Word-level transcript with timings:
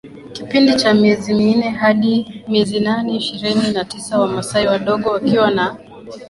kipindi 0.35 0.71
cha 0.81 0.93
miezi 0.93 1.31
minne 1.39 1.67
hadi 1.81 2.13
miezi 2.51 2.79
nane 2.87 3.09
ishirini 3.15 3.71
na 3.71 3.85
tisa 3.85 4.19
Wamasai 4.19 4.67
wadogo 4.67 5.09
wakiwa 5.09 5.51
na 5.51 5.77